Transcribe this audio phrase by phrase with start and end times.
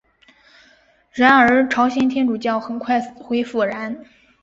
[1.11, 4.03] 然而朝鲜天主教很快死灰复燃。